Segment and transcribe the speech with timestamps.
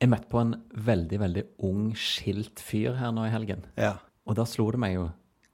[0.00, 3.66] Jeg møtte på en veldig, veldig ung, skilt fyr her nå i helgen.
[3.76, 3.98] Ja.
[4.24, 5.10] Og da slo det meg jo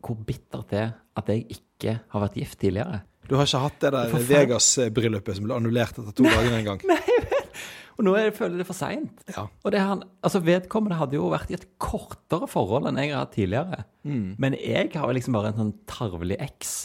[0.07, 3.01] hvor bittert det er at jeg ikke har vært gift tidligere.
[3.27, 4.13] Du har ikke hatt det der.
[4.29, 6.85] Vegas-bryllupet som ble annullert etter to dager en gang?
[7.97, 9.23] Og nå er jeg føler jeg det for seint.
[9.33, 9.47] Ja.
[9.65, 13.33] Og han, altså vedkommende hadde jo vært i et kortere forhold enn jeg har hatt
[13.35, 13.81] tidligere.
[14.05, 16.77] Men jeg har jo liksom bare en sånn tarvelig eks.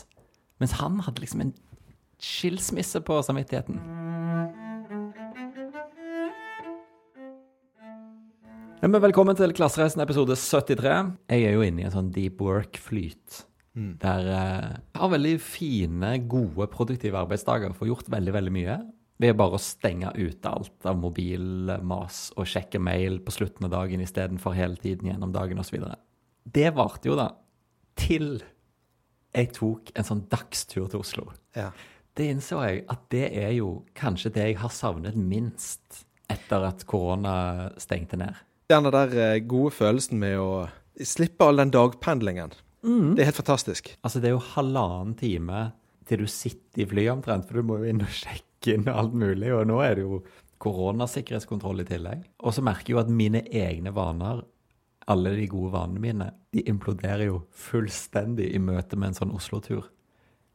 [0.64, 1.54] Mens han hadde liksom en
[2.22, 3.82] skilsmisse på samvittigheten.
[8.82, 10.94] Ja, men velkommen til Klassereisen episode 73.
[11.30, 13.44] Jeg er jo inne i en sånn deep work-flyt.
[14.02, 17.76] Der eh, jeg har veldig fine, gode, produktive arbeidsdager.
[17.78, 18.80] Får gjort veldig, veldig mye.
[19.22, 24.02] Ved bare å stenge ute alt av mobilmas og sjekke mail på slutten av dagen
[24.02, 25.78] istedenfor hele tiden gjennom dagen osv.
[26.42, 27.30] Det varte jo da
[28.02, 31.30] til jeg tok en sånn dagstur til Oslo.
[31.54, 31.70] Ja.
[32.18, 36.90] Det innså jeg at det er jo kanskje det jeg har savnet minst etter at
[36.90, 38.48] korona stengte ned.
[38.72, 40.52] Den der eh, gode følelsen med å
[41.04, 42.54] slippe all den dagpendlingen.
[43.16, 43.92] Det er helt fantastisk.
[44.02, 45.66] Altså, det er jo halvannen time
[46.10, 49.14] til du sitter i flyet omtrent, for du må jo inn og sjekke inn alt
[49.18, 50.22] mulig, og nå er det jo
[50.62, 52.26] koronasikkerhetskontroll i tillegg.
[52.46, 54.44] Og så merker jeg jo at mine egne vaner,
[55.12, 59.88] alle de gode vanene mine, de imploderer jo fullstendig i møte med en sånn Oslo-tur.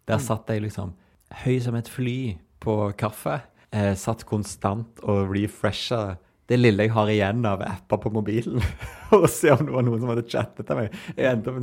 [0.06, 0.94] Der satt jeg liksom
[1.42, 3.40] høy som et fly på kaffe,
[3.74, 8.62] eh, satt konstant og refresha det lille jeg har igjen av apper på mobilen,
[9.16, 10.94] og se om det var noen som hadde chattet til meg.
[11.16, 11.54] Jeg, endte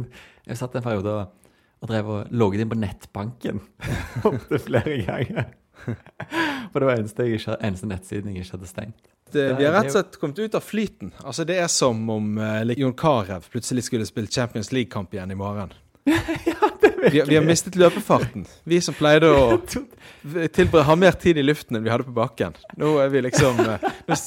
[0.49, 3.63] jeg satt en periode og, og drev og logget inn på nettbanken
[4.29, 5.51] opptil flere ganger.
[5.83, 9.09] For det var eneste, ikke, eneste nettsiden jeg ikke hadde stengt.
[9.33, 11.09] Det, vi har rett og slett kommet ut av flyten.
[11.25, 15.37] Altså Det er som om uh, Jon Carew plutselig skulle spilt Champions League-kamp igjen i
[15.39, 15.73] morgen.
[17.11, 18.43] vi, har- vi har mistet løpefarten.
[18.67, 19.57] Vi som pleide å
[20.57, 22.55] tilbre, ha mer tid i luften enn vi hadde på bakken.
[22.79, 24.17] Nå er vi liksom eh, Nå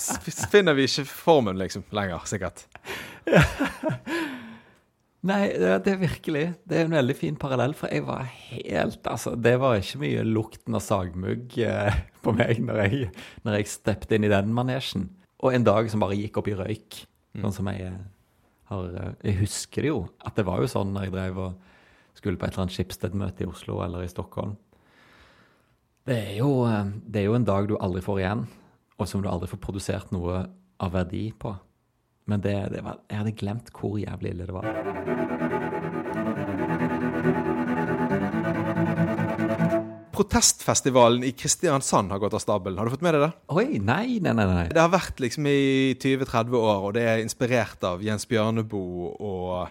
[0.53, 2.65] finner vi ikke formen liksom lenger, sikkert.
[5.27, 9.07] Nei, det, det er virkelig Det er en veldig fin parallell, for jeg var helt
[9.11, 13.09] Altså, det var ikke mye lukten av sagmugg eh, på meg når jeg,
[13.47, 15.09] når jeg steppet inn i den manesjen.
[15.43, 17.01] Og en dag som bare gikk opp i røyk.
[17.43, 17.99] Sånn som jeg eh,
[18.71, 21.73] har eh, Jeg husker det jo, at det var jo sånn når jeg drev og
[22.17, 24.57] skulle på et eller annet Schibsted-møte i Oslo eller i Stockholm.
[26.07, 28.47] Det er, jo, eh, det er jo en dag du aldri får igjen,
[28.97, 30.45] og som du aldri får produsert noe
[30.83, 31.55] av verdi på.
[32.27, 35.86] Men det, det var, jeg hadde glemt hvor jævlig ille det var.
[40.17, 42.79] Protestfestivalen i Kristiansand har gått av stabelen.
[42.81, 43.33] Har du fått med deg det?
[43.53, 44.47] Oi, nei, nei, nei.
[44.49, 44.67] nei.
[44.73, 49.69] Det har vært liksom i 20-30 år, og det er inspirert av Jens Bjørneboe og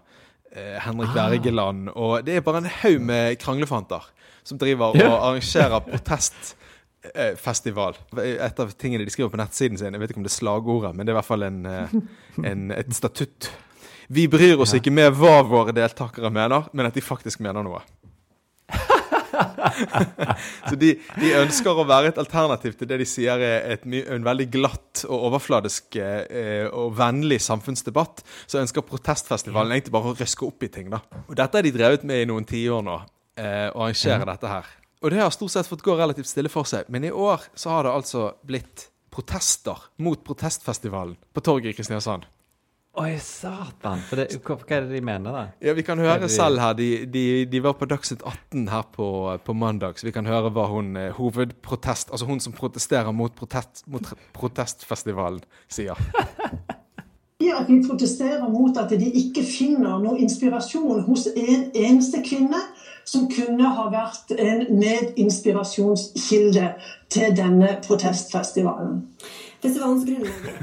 [0.53, 1.31] eh, Henrik Ah.
[1.31, 1.89] Wergeland.
[1.95, 4.03] Og det er bare en haug med kranglefanter
[4.45, 7.93] som driver og arrangerer protestfestival.
[8.21, 10.93] Et av tingene de skriver på nettsiden sin, jeg vet ikke om det er slagordet,
[10.95, 11.87] men det er i hvert fall en, eh,
[12.51, 13.49] en, et statutt.
[14.13, 17.81] Vi bryr oss ikke med hva våre deltakere mener, men at de faktisk mener noe.
[20.69, 24.25] Så de, de ønsker å være et alternativ til det de sier er et, en
[24.25, 28.23] veldig glatt og overfladisk eh, og vennlig samfunnsdebatt.
[28.47, 30.89] Så ønsker protestfestivalen egentlig bare å røske opp i ting.
[30.93, 31.01] da.
[31.25, 32.97] Og Dette har de drevet med i noen tiår nå,
[33.37, 34.73] eh, å arrangere dette her.
[35.05, 36.87] Og det har stort sett fått gå relativt stille for seg.
[36.89, 42.25] Men i år så har det altså blitt protester mot protestfestivalen på torget i Kristiansand.
[42.95, 43.99] Oi, satan.
[44.07, 45.41] For det, hva, hva er det de mener, da?
[45.61, 46.73] Ja, Vi kan høre det- selv her.
[46.73, 50.49] De, de, de var på Dagsnytt 18 her på, på mandag, så vi kan høre
[50.55, 55.99] hva hun eh, hovedprotest, altså hun som protesterer mot, protest, mot protestfestivalen, sier.
[57.41, 62.61] sier at vi protesterer mot at de ikke finner noe inspirasjon hos en eneste kvinne
[63.05, 66.71] som kunne ha vært en medinspirasjonskilde
[67.13, 69.03] til denne protestfestivalen.
[69.61, 70.55] Festivalens grunnlegger.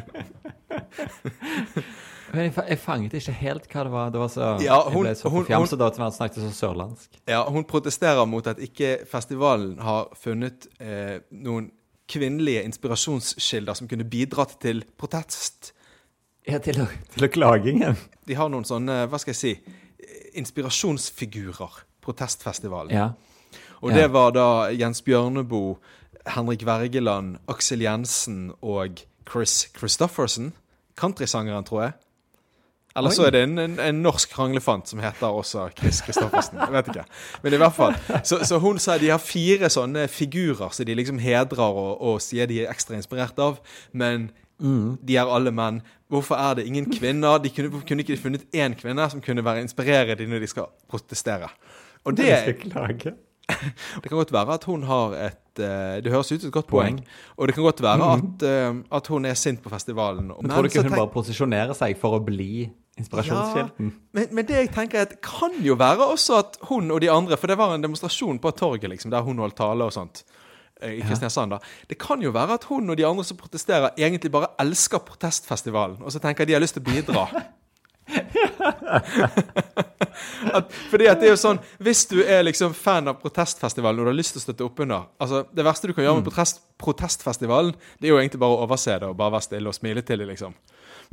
[2.32, 4.10] Men jeg, jeg fanget ikke helt hva det var.
[4.14, 7.18] Det var så, Ja, hun- jeg ble så forfjamset da at han snakket så sørlandsk.
[7.28, 11.68] Ja, Hun protesterer mot at ikke festivalen har funnet eh, noen
[12.08, 15.72] kvinnelige inspirasjonskilder som kunne bidratt til protest.
[16.48, 17.96] Ja, til, å- til å klagingen.
[18.26, 19.60] De har noen sånne, hva skal jeg si,
[20.40, 22.90] inspirasjonsfigurer, protestfestivalen.
[22.96, 23.10] Ja.
[23.82, 23.96] Og Ja.
[23.96, 25.76] det var da Jens Bjørneboe,
[26.26, 30.52] Henrik Wergeland, Aksel Jensen og Chris Christofferson.
[30.96, 31.92] Countrysangeren, tror jeg.
[32.96, 36.58] Eller så er det en, en, en norsk kranglefant som heter også Chris Christoffersen.
[36.60, 37.04] Jeg vet ikke.
[37.42, 37.96] Men i hvert fall.
[38.24, 42.20] Så, så hun sa de har fire sånne figurer som de liksom hedrer og, og
[42.20, 43.62] sier de er ekstra inspirert av.
[43.96, 44.28] Men
[44.60, 45.80] de er alle menn.
[46.12, 47.40] Hvorfor er det ingen kvinner?
[47.40, 50.52] De kunne, kunne ikke de funnet én kvinne som kunne være inspirere de når de
[50.52, 51.48] skal protestere?
[52.04, 52.28] Og det.
[54.02, 56.66] Det kan godt være at hun har et eh, Det høres ut som et godt
[56.70, 57.00] poeng.
[57.36, 60.28] Og det kan godt være at, eh, at hun er sint på festivalen.
[60.32, 62.70] Men tror du ikke hun tenk- bare posisjonerer seg for å bli
[63.00, 63.92] inspirasjonskilden?
[64.12, 67.08] men, men det jeg tenker er at kan jo være også at hun og de
[67.10, 70.24] andre For det var en demonstrasjon på torget liksom, der hun holdt tale og sånt.
[70.82, 71.58] eh, I Kristiansand da.
[71.88, 76.02] Det kan jo være at hun og de andre som protesterer, egentlig bare elsker protestfestivalen.
[76.02, 77.26] Og så tenker jeg de har lyst til å bidra.
[80.56, 84.06] at, fordi at det er jo sånn Hvis du er liksom fan av protestfestivalen og
[84.06, 86.28] du har lyst til å støtte opp under altså Det verste du kan gjøre med
[86.28, 89.76] protest, protestfestivalen, det er jo egentlig bare å overse det og bare være stille og
[89.76, 90.52] smile til dem, liksom.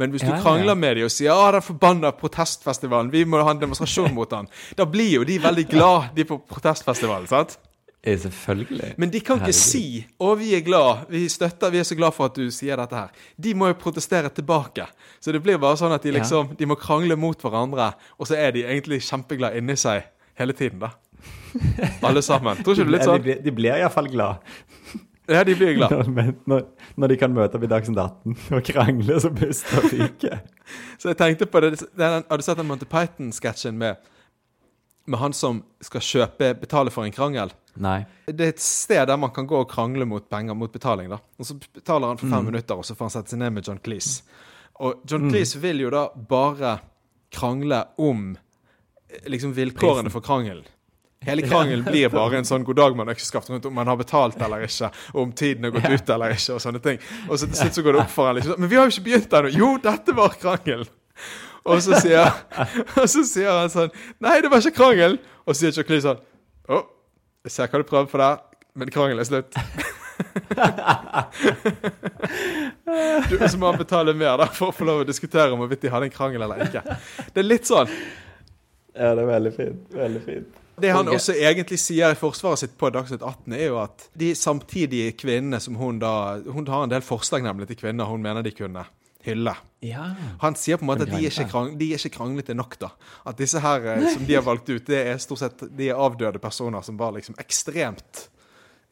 [0.02, 0.42] Men hvis du Ja, ja.
[0.42, 4.30] krangler med dem og sier 'Å, den forbanna protestfestivalen, vi må ha en demonstrasjon mot
[4.30, 7.58] den', da blir jo de veldig glad, de på protestfestivalen, sant?
[8.04, 8.94] Eh, Selvfølgelig.
[8.98, 9.54] Men de kan ikke Herregud.
[9.60, 12.78] si 'Å, vi er glad, vi støtter, vi er så glad for at du sier
[12.78, 13.10] dette her'.
[13.40, 14.86] De må jo protestere tilbake.
[15.20, 16.20] Så det blir bare sånn at de Ja.
[16.20, 20.04] liksom De må krangle mot hverandre, og så er de egentlig kjempeglade inni seg
[20.36, 20.90] hele tiden, da.
[22.04, 22.56] Alle sammen.
[22.64, 23.18] Tror ikke du litt sånn?
[23.18, 24.38] De, blir- de blir iallfall glad
[25.28, 25.92] Ja, de blir glad.
[26.08, 26.64] når, når,
[26.98, 30.40] når de kan møte opp i Dagsnytt 18 og krangle så buster fyker.
[31.00, 33.98] Så jeg tenkte på det, Har du sett den Monty Python-sketsjen med,
[35.10, 37.52] med han som skal kjøpe, betale for en krangel?
[37.80, 38.04] Nei.
[38.28, 41.10] Det er et sted der man kan gå og krangle mot penger, mot betaling.
[41.12, 41.20] da.
[41.40, 43.68] Og Så betaler han for fem minutter, og så får han sette seg ned med
[43.68, 44.24] John Cleese.
[44.80, 46.78] Og John Cleese vil jo da bare
[47.36, 48.38] krangle om
[49.10, 50.68] eh, liksom vilkårene for krangelen.
[51.28, 54.40] Hele krangelen blir bare en sånn 'god dag, mann, økseskaft' rundt om man har betalt
[54.42, 57.02] eller ikke, og om tiden har gått ut eller ikke, og sånne ting.
[57.28, 58.96] Og så til slutt så går det opp for ham liksom Men vi har jo
[58.96, 59.52] ikke begynt ennå!
[59.52, 60.88] Jo, dette var krangelen!
[61.66, 62.30] Og så sier,
[63.00, 66.04] og så sier han sånn 'Nei, det var ikke krangel!' Og så sier Chuck Lee
[66.04, 66.22] sånn
[66.70, 66.84] 'Å,
[67.48, 68.38] jeg ser hva du prøver på der,
[68.76, 69.56] men krangelen er slutt'.
[73.30, 75.86] Du, så må han betale mer da for å få lov å diskutere om hvorvidt
[75.86, 76.82] de hadde en krangel eller ikke.
[77.34, 77.92] Det er litt sånn.
[78.96, 79.84] Ja, det er veldig fint.
[79.96, 80.60] Veldig fint.
[80.80, 84.32] Det han også egentlig sier i forsvaret sitt på Dagsnytt 18, er jo at de
[84.38, 88.46] samtidige kvinnene som hun da Hun har en del forslag nemlig til kvinner hun mener
[88.46, 88.86] de kunne
[89.30, 89.56] hylle.
[89.86, 90.10] Ja.
[90.42, 92.76] Han sier på en måte at de er ikke, krang, de er ikke kranglete nok,
[92.82, 92.92] da.
[93.30, 96.00] At disse her eh, som de har valgt ut, det er stort sett de er
[96.00, 98.28] avdøde personer som var liksom ekstremt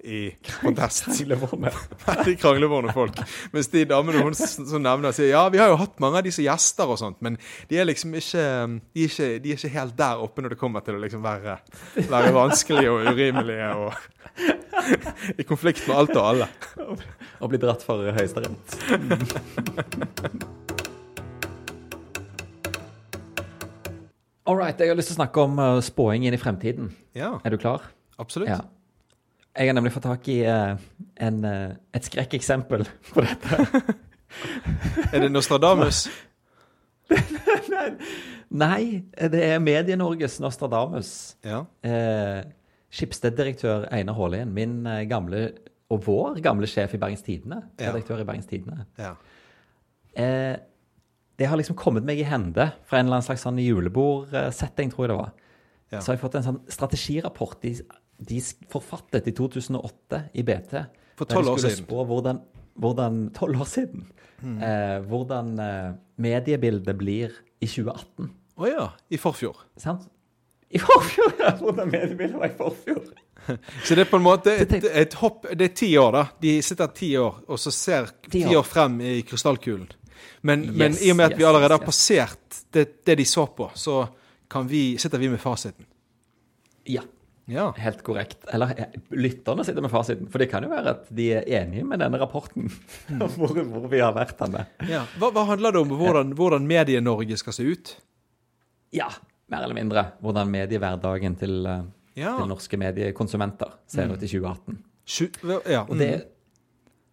[0.08, 0.20] i
[0.62, 1.06] kontest.
[1.10, 1.72] Kranglevorme.
[2.06, 3.20] Veldig kranglevorne folk.
[3.54, 6.32] Mens de damene hun som nevner, sier ja, vi har jo hatt mange av de
[6.36, 7.38] som gjester og sånt, men
[7.70, 8.46] de er liksom ikke
[8.94, 11.24] De er ikke, de er ikke helt der oppe når det kommer til å liksom
[11.26, 11.58] være,
[12.08, 13.92] være vanskelige og urimelige og
[15.42, 16.48] i konflikt med alt og alle.
[17.42, 18.78] Og bli dratt for Høyesterett.
[24.48, 26.90] All right, jeg har lyst til å snakke om uh, spåing inn i fremtiden.
[27.18, 27.84] Ja, Er du klar?
[28.18, 28.50] absolutt.
[28.50, 28.62] Ja.
[29.58, 30.78] Jeg har nemlig fått tak i uh,
[31.24, 33.82] en, uh, et skrekkeksempel på dette.
[35.14, 36.06] Er det Nostradamus?
[38.64, 41.12] Nei, det er Medie-Norges Nostradamus.
[41.48, 41.64] Ja.
[41.84, 42.44] Eh,
[42.94, 45.42] Skipsted-direktør Einar Haalien, min eh, gamle
[45.92, 48.86] og vår gamle sjef i Bergens Tidende, redaktør i Bergens Tidende.
[49.00, 49.16] ja.
[50.18, 50.56] Eh,
[51.38, 55.04] det har liksom kommet meg i hende fra en eller annen slags sånn julebordsetting, tror
[55.04, 55.36] jeg det var.
[55.92, 56.00] Ja.
[56.00, 57.76] Så har jeg fått en sånn strategirapport de,
[58.18, 58.42] de
[58.72, 60.74] forfattet i 2008 i BT.
[61.18, 61.86] For tolv år siden.
[61.86, 62.42] Spå hvordan,
[62.82, 64.08] hvordan, 12 år siden.
[64.44, 68.30] Eh, hvordan eh, mediebildet blir i 2018.
[68.58, 68.86] Å ja.
[69.10, 69.58] I forfjor.
[69.82, 70.06] Sant?
[70.70, 71.34] I forfjor!
[71.40, 73.06] Ja, hvordan mediebildet var i forfjor.
[73.86, 76.24] Så det er på en måte et, et hopp Det er ti år, da.
[76.42, 78.66] De sitter ti år, og så ser Ti år.
[78.68, 79.88] frem i krystallkulen.
[80.42, 81.88] Men, men i og med at vi yes, allerede har yes.
[81.88, 84.02] passert det, det de så på, så
[84.52, 85.86] kan vi, sitter vi med fasiten.
[86.88, 87.06] Ja.
[87.48, 87.70] Ja.
[87.80, 88.42] Helt korrekt.
[88.52, 88.74] Eller
[89.16, 90.28] lytterne sitter med fasiten.
[90.28, 92.68] For det kan jo være at de er enige med denne rapporten.
[93.08, 93.22] Mm.
[93.38, 94.66] hvor, hvor vi har vært henne.
[94.90, 95.06] ja.
[95.22, 95.94] Hva, hva handler det om?
[95.96, 97.94] Hvordan, hvordan Medie-Norge skal se ut?
[98.96, 99.08] Ja,
[99.48, 100.04] mer eller mindre.
[100.24, 101.86] Hvordan mediehverdagen til, eh,
[102.20, 102.34] Ja.
[102.40, 104.82] til norske mediekonsumenter ser ut i 2018.
[105.72, 105.86] Ja.
[105.86, 105.92] Mm.
[105.94, 106.10] Og det,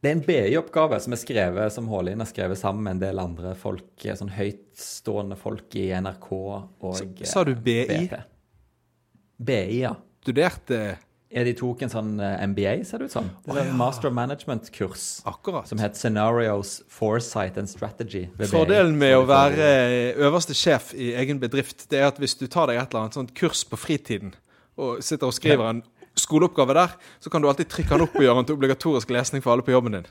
[0.03, 3.21] det er en BI-oppgave som er skrevet, som Hålin har skrevet sammen med en del
[3.23, 7.85] andre folk, eh, sånn høytstående folk i NRK og S- eh, sa du BI?
[7.87, 8.19] BP.
[9.45, 9.95] BI, ja.
[10.25, 10.97] Studerte
[11.35, 13.27] Ja, de tok en sånn eh, MBA, ser det ut som.
[13.43, 15.67] Det er en Master of Management-kurs akkurat.
[15.67, 18.29] som het Scenarios, Foresight and Strategy.
[18.39, 18.53] VBA.
[18.53, 19.67] Fordelen med å være
[20.15, 23.19] øverste sjef i egen bedrift, det er at hvis du tar deg et eller annet
[23.19, 24.37] sånt kurs på fritiden,
[24.79, 25.83] og sitter og skriver en
[26.19, 29.43] skoleoppgave der, så kan du alltid trykke den opp og gjøre den til obligatorisk lesning
[29.43, 30.07] for alle på jobben din.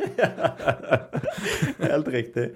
[1.80, 2.50] Helt riktig.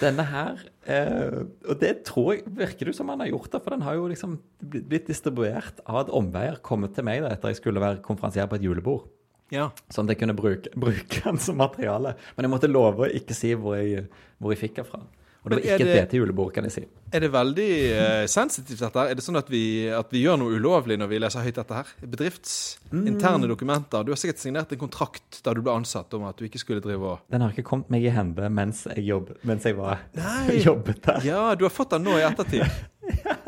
[0.00, 0.58] Denne her
[0.88, 3.98] eh, Og det tror jeg virker det som han har gjort det, for den har
[3.98, 8.02] jo liksom blitt distribuert av et omveier kommet til meg da, etter jeg skulle være
[8.04, 9.06] konferansier på et julebord.
[9.54, 9.70] Ja.
[9.92, 12.16] Sånn at jeg kunne bruke, bruke den som materiale.
[12.36, 15.04] Men jeg måtte love å ikke si hvor jeg, hvor jeg fikk den fra.
[15.48, 16.82] Og det var ikke det- et BT-julebord, kan jeg si.
[17.12, 19.08] Er det veldig uh, sensitivt, dette her?
[19.10, 21.74] Er det sånn at vi, at vi gjør noe ulovlig når vi leser høyt dette
[21.78, 21.86] her?
[22.04, 23.48] Bedriftsinterne Mm.
[23.48, 24.04] dokumenter.
[24.04, 26.80] Du har sikkert signert en kontrakt da du ble ansatt om at du ikke skulle
[26.84, 29.98] drive og Den har ikke kommet meg i hende mens jeg, jobb, mens jeg var
[30.68, 31.20] jobbet der.
[31.24, 32.68] Ja, du har fått den nå i ettertid.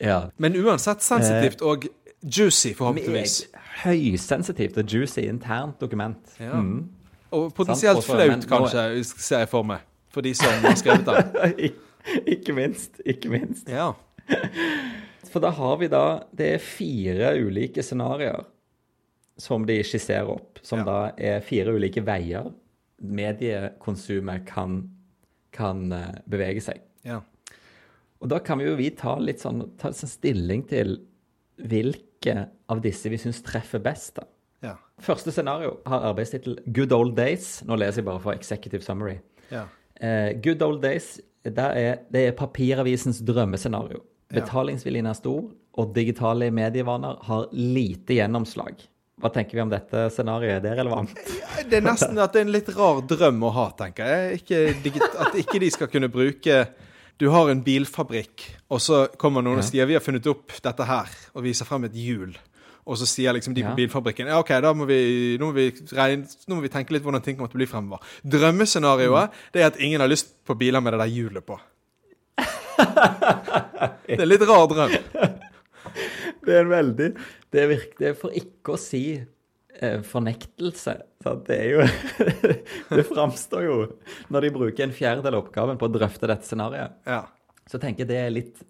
[0.00, 0.30] Ja.
[0.36, 1.84] Men uansett sensitivt og
[2.22, 3.46] juicy, forhåpentligvis.
[3.82, 6.18] Høysensitivt og juicy internt dokument.
[6.40, 6.54] Ja.
[6.58, 6.88] Mm.
[7.32, 9.80] Og potensielt flaut, kanskje, ser jeg for meg.
[10.12, 11.76] For de som har skrevet den.
[12.34, 13.00] Ikke minst.
[13.08, 13.68] Ikke minst.
[13.70, 13.92] Ja.
[15.32, 16.02] For da har vi da
[16.36, 18.44] Det er fire ulike scenarioer
[19.40, 20.84] som de skisserer opp, som Ja.
[20.84, 22.50] da er fire ulike veier
[23.02, 24.76] mediekonsumet kan,
[25.54, 26.82] kan eh, bevege seg.
[27.04, 27.20] ja.
[28.22, 30.92] Og da kan vi jo vi ta litt sånn, ta sånn stilling til
[31.58, 34.14] hvilke av disse vi syns treffer best.
[34.20, 34.22] da.
[34.62, 34.76] Ja.
[35.02, 37.64] Første scenario har arbeidstittel 'Good Old Days'.
[37.66, 39.18] Nå leser jeg bare fra Executive Summary.
[39.50, 39.64] ja.
[40.02, 44.02] Eh, good Old Days er, det er papiravisens drømmescenario.
[44.32, 44.40] Ja.
[44.40, 45.44] Betalingsviljen er stor,
[45.78, 48.80] og digitale medievaner har lite gjennomslag.
[49.22, 50.56] Hva tenker vi om dette scenarioet?
[50.58, 51.12] Er det relevant?
[51.70, 54.40] Det er nesten at det er en litt rar drøm å ha, tenker jeg.
[54.42, 56.56] Ikke, at ikke de skal kunne bruke
[57.20, 58.42] Du har en bilfabrikk,
[58.72, 59.68] og så kommer noen og Ja.
[59.68, 62.32] sier vi har funnet opp dette her, og viser frem et hjul.
[62.86, 63.74] Og så sier liksom de på Ja.
[63.78, 67.04] bilfabrikken ja, OK, da må vi, nå, må vi regne, nå må vi tenke litt
[67.06, 68.02] hvordan ting kommer til å bli fremover.
[68.26, 71.60] Drømmescenarioet det er at ingen har lyst på biler med det der hjulet på.
[74.06, 74.92] Det er en litt rar drøm.
[76.46, 77.08] Det er en veldig
[77.52, 80.94] Det er, virkelig, det er for ikke å si eh, fornektelse.
[81.22, 81.86] Så Det er jo
[82.96, 83.76] Det framstår jo
[84.32, 87.22] Når de bruker en fjerdedel av oppgaven på å drøfte dette scenarioet, Ja.
[87.70, 88.62] så tenker jeg det er litt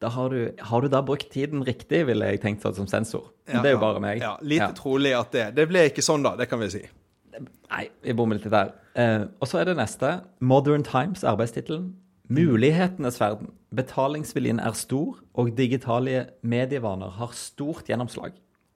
[0.00, 3.32] da har, du, har du da brukt tiden riktig, ville jeg tenkt sånn som sensor.
[3.48, 4.20] Ja, det er jo bare meg.
[4.22, 4.72] Ja, Lite Ja.
[4.76, 6.36] trolig at det Det ble ikke sånn, da.
[6.36, 6.82] Det kan vi si.
[7.70, 8.72] Nei, vi bommer litt der.
[8.94, 10.20] Eh, og så er det neste.
[10.40, 11.94] Modern Times, arbeidstittelen.
[12.28, 13.50] Mulighetenes verden.
[13.74, 18.32] Betalingsviljen er stor, og digitale medievaner har stort gjennomslag.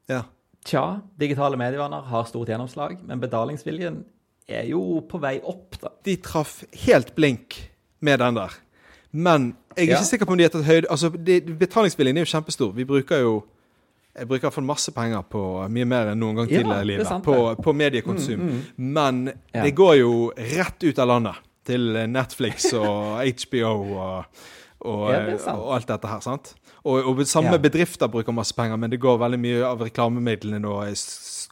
[0.09, 0.23] Ja.
[0.65, 4.03] Tja, digitale medievaner har stort gjennomslag, men betalingsviljen
[4.49, 5.91] er jo på vei opp, da.
[6.05, 7.59] De traff helt blink
[8.01, 8.57] med den der.
[9.13, 9.99] Men jeg er Ja.
[9.99, 12.73] ikke sikker på om de har tatt høyde Altså, Betalingsviljen er jo kjempestor.
[12.75, 13.45] Vi bruker jo
[14.17, 17.07] Jeg bruker iallfall masse penger på mye mer enn noen gang tidligere i livet.
[17.07, 17.59] sant, På, det.
[17.59, 17.77] Mm, mm.
[17.79, 18.63] mediekonsum.
[18.77, 21.35] Men det går jo rett ut av landet.
[21.65, 24.25] Til Netflix og HBO og,
[24.85, 26.21] og, det og alt dette her.
[26.21, 26.55] sant?
[26.85, 30.75] Og, og samme bedrifter bruker masse penger, men det går veldig mye av reklamemidlene nå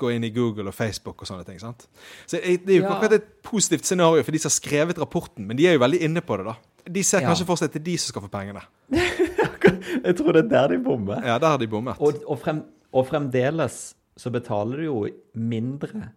[0.01, 1.59] gå inn i Google og Facebook og sånne ting.
[1.61, 1.87] sant?
[2.27, 2.95] Så Det er jo ikke Ja.
[2.97, 6.01] akkurat et positivt scenario for de som har skrevet rapporten, men de er jo veldig
[6.03, 6.47] inne på det.
[6.47, 6.55] da.
[6.87, 8.63] De ser kanskje for seg at det er de som skal få pengene.
[10.07, 11.21] Jeg tror det er der de bommer.
[11.27, 11.99] Ja, der har de bommet.
[12.01, 13.81] Og, og, frem, og fremdeles
[14.21, 14.97] så betaler du jo
[15.35, 16.11] mindre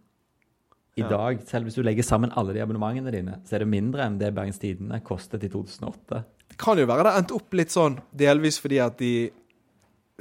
[0.95, 1.07] i Ja.
[1.09, 1.39] dag.
[1.49, 4.33] Selv hvis du legger sammen alle de abonnementene dine, så er det mindre enn det
[4.35, 6.23] Bergens Tidende kostet i 2008.
[6.53, 9.13] Det kan jo være det endte opp litt sånn, delvis fordi at de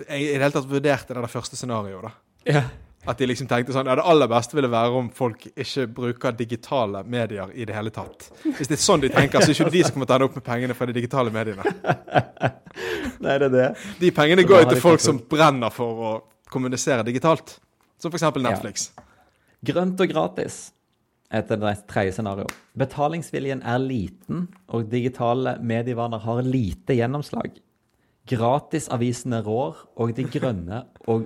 [0.08, 2.06] jeg i det hele tatt vurderte det det første scenarioet.
[2.08, 2.12] da.
[2.48, 2.62] Ja.
[3.02, 6.36] At de liksom tenkte sånn Ja, det aller beste ville være om folk ikke bruker
[6.38, 8.28] digitale medier i det hele tatt.
[8.44, 10.18] Hvis det er sånn de tenker, så er ikke det de som kommer til å
[10.20, 11.64] ende opp med pengene fra de digitale mediene.
[13.24, 13.66] Nei, det er det.
[13.98, 16.12] De pengene går jo til folk som brenner for å
[16.52, 17.56] kommunisere digitalt.
[18.02, 18.28] Som f.eks.
[18.42, 18.88] Netflix.
[19.66, 20.62] Grønt og gratis
[21.32, 22.46] etter det tredje scenario.
[22.78, 27.54] Betalingsviljen er liten, og digitale medievaner har lite gjennomslag.
[28.28, 31.24] Gratisavisene rår, og de grønne og,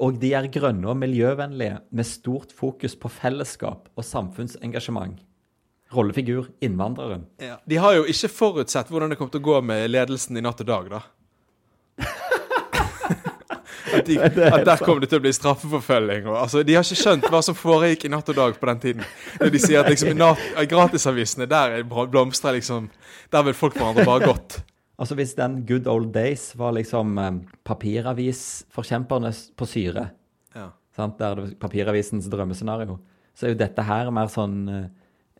[0.00, 5.20] og de er grønne og miljøvennlige med stort fokus på fellesskap og samfunnsengasjement.
[5.92, 7.26] Rollefigur innvandreren.
[7.40, 7.58] Ja.
[7.68, 10.62] De har jo ikke forutsett hvordan det kommer til å gå med ledelsen i Natt
[10.64, 11.02] og Dag, da.
[13.92, 16.24] At, de, at der kommer det til å bli straffeforfølging.
[16.30, 18.80] Og, altså, de har ikke skjønt hva som foregikk i Natt og Dag på den
[18.80, 19.06] tiden.
[19.40, 22.88] Når de sier at liksom, i nat- gratisavisene der er blomstrer liksom
[23.32, 24.62] Der vil folk hverandre bare godt.
[25.02, 27.32] Altså Hvis den good old days var liksom eh,
[27.66, 30.10] papiravisforkjemperne på syre,
[30.54, 30.68] Ja.
[30.94, 31.18] sant?
[31.18, 32.98] der det papiravisens drømmescenario,
[33.34, 34.84] så er jo dette her mer sånn eh,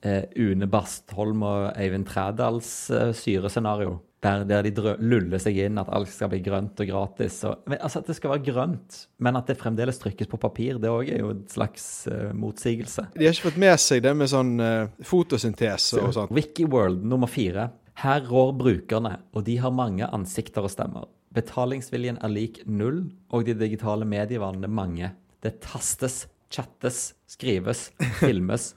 [0.02, 4.00] eh, Une Bastholm og Eivind Trædals eh, syrescenario.
[4.22, 7.40] Der, der de luller seg inn at alt skal bli grønt og gratis.
[7.42, 10.78] Og, men, altså At det skal være grønt, men at det fremdeles trykkes på papir,
[10.78, 13.08] det òg er jo en slags uh, motsigelse.
[13.16, 16.30] De har ikke fått med seg det med sånn uh, fotosyntese og sånt.
[16.38, 17.66] Wikiworld nummer fire.
[18.00, 21.08] Her rår brukerne, og de har mange ansikter og stemmer.
[21.32, 25.12] Betalingsviljen er lik null, og de digitale medievanene mange.
[25.42, 28.72] Det tastes, chattes, skrives, filmes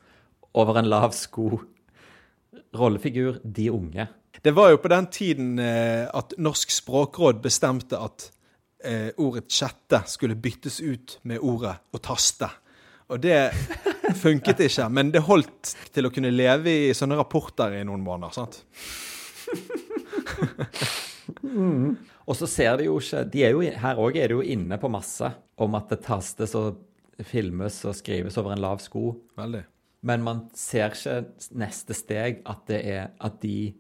[0.55, 1.59] over en lav sko.
[2.75, 4.07] Rollefigur de unge.
[4.43, 8.29] Det var jo på den tiden eh, at Norsk språkråd bestemte at
[8.83, 12.51] eh, ordet 'chatte' skulle byttes ut med ordet 'å taste'.
[13.09, 13.51] Og det
[14.13, 14.89] funket ikke.
[14.93, 18.33] Men det holdt til å kunne leve i sånne rapporter i noen måneder.
[18.35, 18.63] sant?
[22.25, 24.89] Og så ser de jo ikke de jo, Her òg er de jo inne på
[24.91, 25.29] masse
[25.61, 26.81] om at det tastes og
[27.25, 29.13] filmes og skrives over en lav sko.
[29.39, 29.63] Veldig.
[30.05, 33.73] Men man ser ikke neste steg at det er at de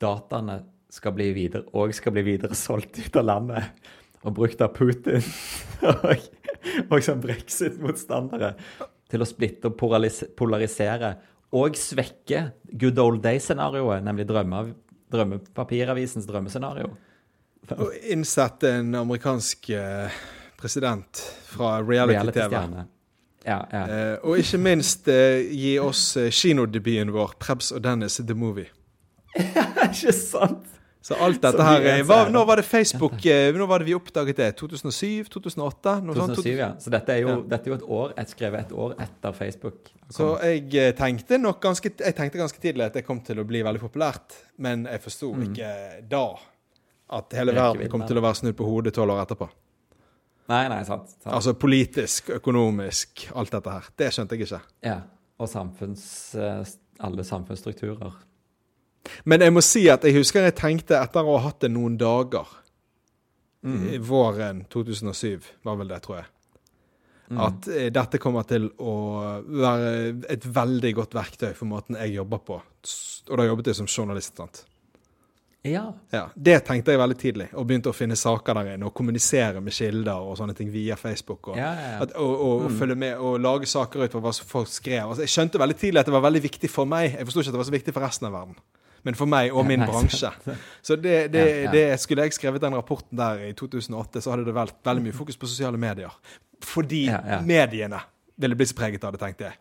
[0.00, 0.60] dataene
[0.92, 3.64] skal bli videre, og skal bli videre solgt ut av landet
[4.26, 5.24] og brukt av Putin
[5.90, 6.28] og,
[6.88, 8.54] og som brexit-motstandere
[9.10, 9.76] til å splitte og
[10.38, 11.12] polarisere
[11.56, 14.62] og svekke good old day-scenarioet, nemlig drømme,
[15.14, 16.90] drømmepapiravisens drømmescenario.
[17.76, 20.18] Og innsette en amerikansk eh,
[20.58, 22.12] president fra reality-TV.
[22.12, 22.86] Reality-stjerne.
[23.46, 23.82] Ja, ja.
[23.86, 28.70] Eh, og ikke minst eh, gi oss kinodebuten vår, Prebz og Dennis The Movie.
[29.38, 30.66] ikke sant?
[31.06, 32.40] Så alt dette her eh, hva, det.
[32.48, 33.26] Var det Facebook
[33.60, 34.48] Nå var det vi oppdaget det?
[34.58, 35.28] 2007?
[35.30, 35.92] 2008?
[36.02, 36.34] Noe sånt?
[36.40, 36.70] 2007, ja.
[36.82, 37.36] Så dette er jo, Ja.
[37.52, 39.92] dette er jo et år, et skrevet et år etter Facebook.
[40.10, 43.46] Så jeg eh, tenkte nok ganske Jeg tenkte ganske tidlig at det kom til å
[43.46, 45.70] bli veldig populært, men jeg forsto ikke
[46.10, 46.24] da
[47.16, 49.46] at hele verden kom til å være snudd på hodet tolv år etterpå.
[50.50, 51.10] Nei, nei, sant.
[51.10, 51.30] sant.
[51.34, 53.86] Altså politisk, økonomisk, alt dette her.
[53.98, 54.60] Det skjønte jeg ikke.
[54.86, 55.00] Ja.
[55.38, 56.34] Og samfunns...
[56.34, 56.74] eh,
[57.06, 58.14] alle samfunnsstrukturer.
[59.24, 61.96] Men jeg må si at jeg husker jeg tenkte etter å ha hatt det noen
[62.00, 62.46] dager
[63.66, 66.26] i Våren 2007 var vel det, tror jeg.
[67.42, 68.92] At eh, dette kommer til å
[69.42, 69.88] være
[70.30, 72.60] et veldig godt verktøy for måten jeg jobber på.
[73.26, 74.36] Og da jobbet jeg som journalist.
[74.38, 74.60] sant?
[75.66, 75.92] Ja.
[76.14, 78.86] Ja, Det tenkte jeg veldig tidlig, og begynte å finne saker der inne.
[78.86, 81.48] Og kommunisere med kilder og sånne ting via Facebook.
[81.48, 81.98] Og, Ja, ja.
[82.06, 85.08] At, og, og, og følge med og lage saker ut på hva folk skrev.
[85.08, 87.16] Altså, jeg skjønte veldig tidlig at det var veldig viktig for meg.
[87.18, 88.54] Jeg forsto ikke at det var så viktig for resten av verden.
[89.06, 90.32] Men for meg og min bransje.
[90.82, 94.56] Så det, det, det skulle jeg skrevet den rapporten der i 2008, så hadde det
[94.56, 96.12] vært veldig mye fokus på sosiale medier.
[96.66, 97.04] Fordi
[97.46, 98.02] mediene
[98.36, 99.60] ville blitt så preget av det, tenkte jeg.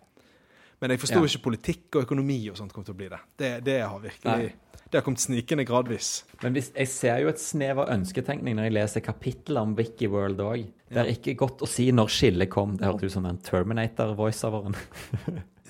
[0.82, 3.20] Men jeg forsto ikke politikk og økonomi og sånt kom til å bli det.
[3.40, 4.54] Det, det har virkelig Nei.
[4.86, 6.10] Det har kommet snikende gradvis.
[6.44, 10.40] Men hvis, jeg ser jo et snev av ønsketenkning når jeg leser kapitler om Wikiworld
[10.46, 10.68] òg.
[10.94, 12.78] Det er ikke godt å si når skillet kom.
[12.78, 14.78] Det høres ut som den Terminator-voiceoveren.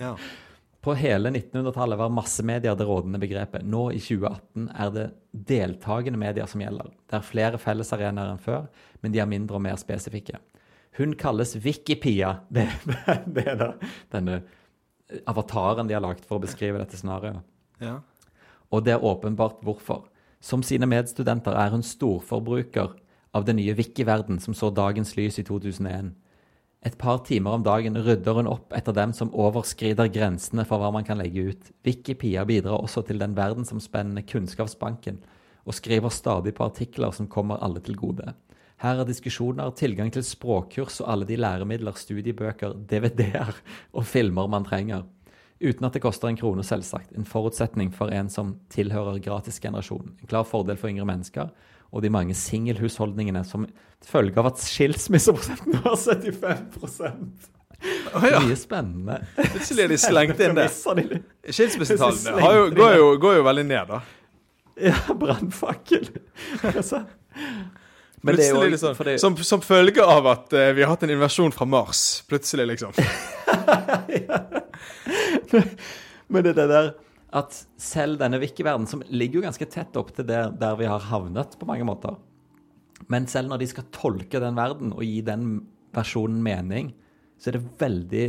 [0.01, 0.15] Ja.
[0.85, 3.63] På hele 1900-tallet var massemedier det rådende begrepet.
[3.65, 5.05] Nå i 2018 er det
[5.49, 6.91] deltakende medier som gjelder.
[7.09, 8.67] Det er flere fellesarenaer enn før,
[9.01, 10.37] men de er mindre og mer spesifikke.
[11.00, 12.35] Hun kalles Wikipia.
[12.53, 12.67] Det,
[13.25, 13.71] det er da
[14.13, 14.43] denne
[15.25, 17.41] avataren de har lagt for å beskrive dette scenarioet.
[17.81, 18.01] ja.
[18.74, 20.07] Og det er åpenbart hvorfor.
[20.41, 22.93] Som sine medstudenter er hun storforbruker
[23.33, 26.13] av den nye Wiki-verden som så dagens lys i 2001.
[26.85, 30.91] Et par timer om dagen rydder hun opp etter dem som overskrider grensene for hva
[30.93, 31.71] man kan legge ut.
[31.87, 35.17] Wikipedia bidrar også til den verdensomspennende kunnskapsbanken,
[35.65, 38.35] og skriver stadig på artikler som kommer alle til gode.
[38.83, 43.55] Her er diskusjoner, tilgang til språkkurs og alle de læremidler, studiebøker, DVD-er
[43.95, 45.07] og filmer man trenger.
[45.63, 47.15] Uten at det koster en krone, selvsagt.
[47.15, 50.19] En forutsetning for en som tilhører gratisgenerasjonen.
[50.19, 51.50] En klar fordel for yngre mennesker
[51.93, 53.65] og de mange singelhusholdningene som
[54.05, 57.51] følge av at skilsmisseprosenten var 75
[58.15, 58.39] Oh, ja.
[58.41, 59.17] Mye spennende.
[59.35, 60.69] Plutselig er de slengt inn det.
[61.53, 64.00] Skilsmissetallene jo- går, jo- går jo veldig ned, da.
[64.81, 66.07] Ja, brannfakkel.
[66.71, 67.03] Altså.
[68.25, 70.89] Men det er jo Plutselig liksom, det- som, som følge av at uh, vi har
[70.95, 72.24] hatt en invasjon fra Mars.
[72.31, 72.95] Plutselig, liksom.
[76.27, 76.89] Men det er det der
[77.35, 81.03] at selv denne wiki-verdenen, som ligger jo ganske tett opp til der, der vi har
[81.09, 82.15] havnet på mange måter
[83.11, 86.93] Men selv når de skal tolke den verden og gi den versjonen mening,
[87.37, 88.27] så er det veldig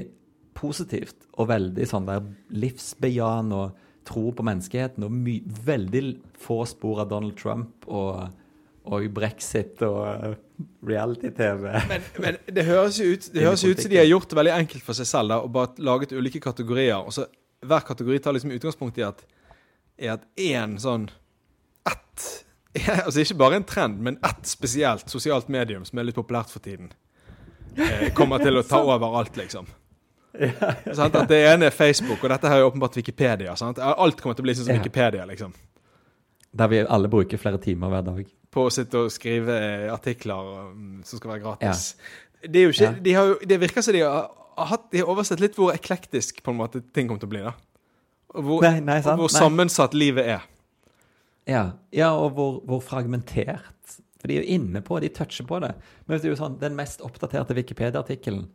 [0.57, 6.03] positivt og veldig sånn der livsbejaende og tro på menneskeheten og my veldig
[6.42, 8.27] få spor av Donald Trump og,
[8.87, 10.37] og brexit og eh,
[10.87, 11.66] reality-TV.
[11.90, 14.55] Men, men det høres jo ut, det høres ut som de har gjort det veldig
[14.61, 16.99] enkelt for seg selv da, og bare laget ulike kategorier.
[16.99, 17.27] og så
[17.67, 19.25] Hver kategori tar liksom utgangspunkt i at
[19.99, 21.09] er at én sånn
[21.89, 22.27] ett
[23.07, 26.61] Altså ikke bare en trend, men ett spesielt sosialt medium som er litt populært for
[26.61, 26.91] tiden,
[27.79, 29.67] eh, kommer til å ta over alt, liksom.
[30.93, 31.15] Sant?
[31.17, 33.55] At det ene er Facebook, og dette her er åpenbart Wikipedia.
[33.57, 33.79] Sant?
[33.81, 34.83] Alt kommer til å bli sånn som Ja.
[34.83, 35.55] Wikipedia, liksom.
[36.57, 38.27] Der vi alle bruker flere timer hver dag.
[38.57, 41.95] på å sitte og skrive eh, artikler um, som skal være gratis.
[42.41, 42.93] Det, er jo ikke, Ja.
[43.05, 46.42] de har jo, det virker som de har hatt, de har oversett litt hvor eklektisk
[46.45, 47.45] på en måte ting kommer til å bli.
[47.45, 47.55] da.
[48.37, 50.47] Og hvor, Nei, nei, og hvor sammensatt livet er.
[51.47, 51.64] Ja,
[51.95, 53.99] ja og hvor, hvor fragmentert.
[54.16, 55.75] For de er jo inne på de toucher på det.
[56.07, 58.49] Men det er jo sånn, den mest oppdaterte Wikipedia-artikkelen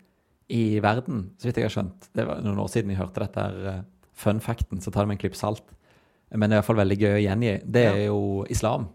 [0.52, 3.46] i verden, så vidt jeg har skjønt Det var noen år siden jeg hørte dette
[3.46, 3.84] her eh,
[4.20, 5.64] fun facten, så tar det med en klype salt.
[6.32, 7.54] Men det er i hvert fall veldig gøy å gjengi.
[7.64, 8.20] Det er jo
[8.52, 8.90] islam.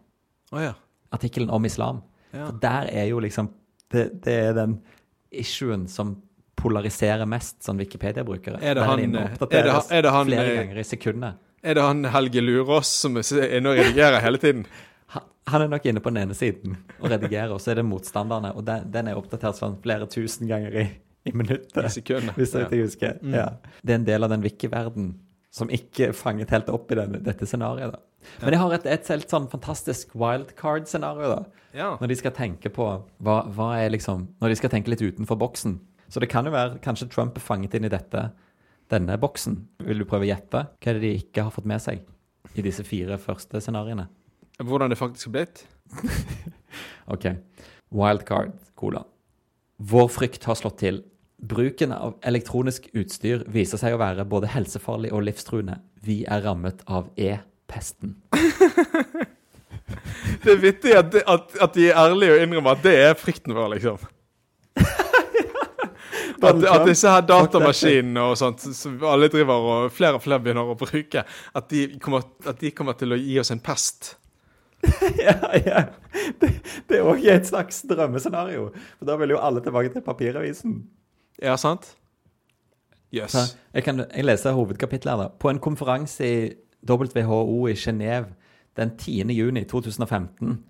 [0.53, 0.75] Oh, ja.
[1.17, 2.03] Artikkelen om islam.
[2.33, 2.49] Ja.
[2.49, 3.51] For der er jo liksom
[3.93, 4.79] det, det er den
[5.37, 6.15] issuen som
[6.57, 8.61] polariserer mest sånn Wikipedia-brukere.
[8.65, 11.41] Er inne eh, er er det han, flere eh, ganger i sekundet.
[11.67, 14.67] Er det han Helge Lurås som er inne og redigerer hele tiden?
[15.47, 18.51] Han- er nok inne på den ene siden og redigerer, og så er det motstanderne.
[18.59, 20.85] Og den, den er oppdatert sånn flere tusen ganger i,
[21.23, 21.77] i minuttet.
[21.79, 22.81] I sekundet, Hvis jeg ja.
[22.83, 23.21] husker.
[23.31, 23.45] Ja.
[23.87, 25.13] Det er en del av den wiki-verden
[25.55, 27.95] som ikke fanget helt opp i den, dette scenarioet.
[27.95, 28.27] da.
[28.43, 31.67] Men jeg har et, et helt sånn fantastisk wildcard-scenario, da.
[31.77, 31.93] Ja.
[32.01, 32.87] Når de skal tenke på
[33.23, 35.77] hva, hva er liksom Når de skal tenke litt utenfor boksen.
[36.09, 38.29] Så det kan jo være kanskje Trump er fanget inn i dette,
[38.93, 39.59] denne boksen.
[39.87, 40.67] Vil du prøve å gjette?
[40.79, 42.05] Hva er det de ikke har fått med seg
[42.57, 44.07] i disse fire første scenarioene?
[44.63, 45.67] Hvordan det faktisk har blitt?
[47.07, 47.23] Ok.
[47.95, 49.05] Wildcard, cola.
[49.79, 50.99] Vår frykt har slått til.
[51.39, 55.79] Bruken av elektronisk utstyr viser seg å være både helsefarlig og livstruende.
[56.03, 58.17] Vi er rammet av e-pesten.
[60.43, 63.55] Det er vittig at, at, at de er ærlige og innrømmer at det er frykten
[63.55, 64.01] vår, liksom.
[66.51, 70.71] At, at disse her datamaskinene og sånt som alle driver og flere og flere begynner
[70.73, 74.15] å bruke, at de kommer, at de kommer til å gi oss en pest.
[75.27, 75.85] ja, ja.
[76.41, 76.51] Det,
[76.89, 78.71] det er òg et slags drømmescenario.
[78.99, 80.81] For da vil jo alle tilbake til papiravisen.
[81.43, 81.93] Ja, sant?
[83.15, 83.35] Jøss.
[83.35, 83.53] Yes.
[83.75, 85.27] jeg, kan, jeg leser hovedkapitlet her.
[85.27, 85.29] da.
[85.41, 86.39] På en konferanse i
[86.87, 88.35] WHO i Genéve
[88.77, 89.33] den 10.
[89.33, 90.65] juni 2015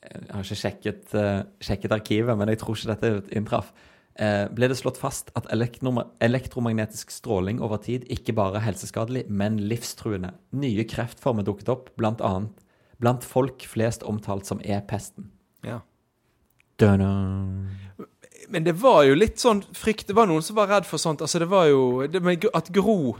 [0.00, 3.72] Jeg har ikke sjekket, uh, sjekket arkivet, men jeg tror ikke dette inntraff.
[4.18, 9.60] Eh, ble det slått fast at elektromagnetisk stråling over tid ikke bare er helseskadelig, men
[9.70, 10.32] livstruende.
[10.52, 12.56] Nye kreftformer dukket opp, blant annet
[13.00, 15.30] blant folk flest omtalt som e-pesten.
[15.64, 15.80] Ja.
[16.76, 17.70] Dun-dun.
[18.48, 21.20] Men det var jo litt sånn frykt Det var noen som var redd for sånt.
[21.22, 23.16] Altså, det var jo det At Gro,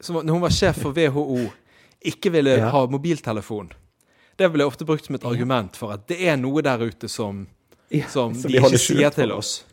[0.00, 1.50] som, når hun var sjef for WHO,
[2.00, 2.70] ikke ville Ja.
[2.72, 3.72] ha mobiltelefon.
[4.36, 7.46] Det ble ofte brukt som et argument for at det er noe der ute som,
[8.08, 9.64] som, som de de ikke sier til oss.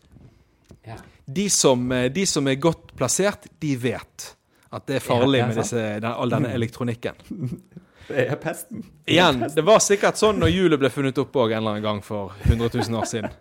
[1.25, 4.33] De som, eh, de som er godt plassert, de vet
[4.71, 7.19] at det er farlig med disse, den, all denne elektronikken.
[8.07, 8.85] Det er pesten.
[9.03, 11.97] Igjen, det var sikkert sånn når hjulet ble funnet opp òg en eller annen gang
[11.99, 13.33] for 100 000 år siden.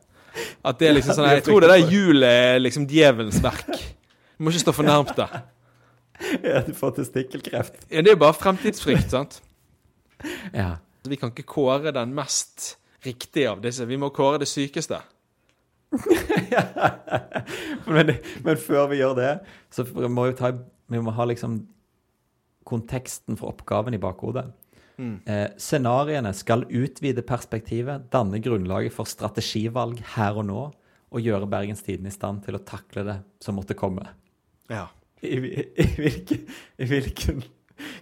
[0.67, 3.69] At det er liksom sånn Jeg tror det der hjulet er liksom djevelens verk.
[3.71, 5.29] Du må ikke stå for nærmt det.
[6.41, 7.75] Ja, du får testikkelkreft.
[7.93, 9.35] Ja, det er jo bare fremtidsfrykt, sant?
[10.51, 10.79] Ja.
[11.05, 13.85] Vi kan ikke kåre den mest riktige av disse.
[13.85, 15.03] Vi må kåre det sykeste.
[17.95, 19.33] men, men før vi gjør det,
[19.75, 20.53] så må vi, ta,
[20.93, 21.61] vi må ha liksom
[22.67, 24.49] konteksten for oppgaven i bakhodet.
[25.29, 30.63] Eh, scenarioene skal utvide perspektivet, danne grunnlaget for strategivalg her og nå,
[31.13, 34.09] og gjøre Bergens Tidende i stand til å takle det som måtte komme.
[34.73, 34.87] Ja.
[35.23, 36.49] I, i, i, hvilken,
[36.81, 37.45] I hvilken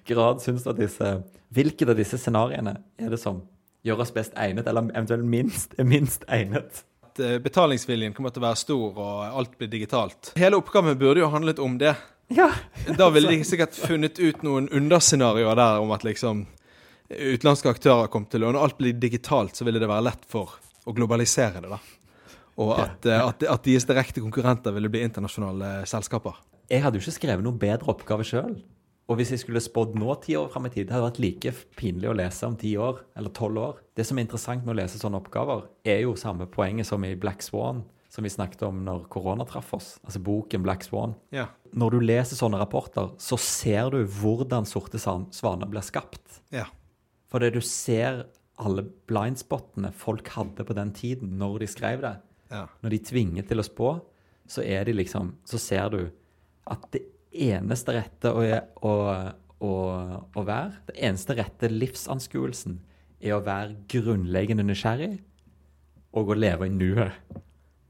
[0.08, 1.10] grad syns du at disse
[1.54, 3.44] Hvilket av disse scenarioene er det som
[3.86, 6.80] gjør oss best egnet, eller eventuelt minst, er minst egnet?
[7.14, 10.32] At eh, betalingsviljen kommer til å være stor, og alt blir digitalt.
[10.40, 11.94] Hele oppgaven burde jo handlet om det.
[12.34, 12.48] Ja.
[12.96, 16.46] Da ville de sikkert funnet ut noen underscenarioer der om at liksom
[17.12, 20.54] utenlandske aktører kom til å Når alt blir digitalt, så ville det være lett for
[20.88, 21.78] å globalisere det, da.
[22.64, 26.40] Og at, eh, at, at deres direkte konkurrenter ville bli internasjonale selskaper.
[26.72, 28.56] Jeg hadde jo ikke skrevet noen bedre oppgave sjøl.
[29.08, 31.50] Og hvis jeg skulle spådd nå ti år fram i tid, det hadde vært like
[31.76, 33.82] pinlig å lese om ti år, eller tolv år.
[33.96, 37.12] Det som er interessant med å lese sånne oppgaver, er jo samme poenget som i
[37.20, 39.90] Black Swan, som vi snakket om når korona traff oss.
[40.06, 41.16] Altså boken Black Swan.
[41.34, 41.48] Ja.
[41.74, 46.40] Når du leser sånne rapporter, så ser du hvordan sorte svaner blir skapt.
[46.54, 46.68] ja.
[47.34, 48.28] Fordi du ser
[48.62, 52.12] alle blindspottene folk hadde på den tiden, når de skrev det.
[52.52, 52.68] ja.
[52.80, 53.88] Når de tvinger til å spå,
[54.46, 56.12] så er de liksom Så ser du
[56.70, 57.02] at det
[57.34, 58.42] eneste rette å,
[58.84, 58.94] å,
[59.64, 59.72] å,
[60.34, 62.78] å være, det eneste rette livsanskuelsen,
[63.24, 65.16] er å være grunnleggende nysgjerrig
[66.14, 67.16] og å leve i nuet.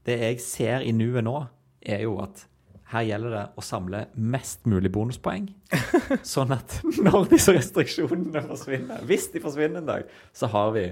[0.05, 1.39] Det jeg ser i nuet nå,
[1.85, 2.45] er jo at
[2.93, 5.49] her gjelder det å samle mest mulig bonuspoeng.
[6.35, 10.87] Sånn at når disse restriksjonene forsvinner, hvis de forsvinner en dag, så har vi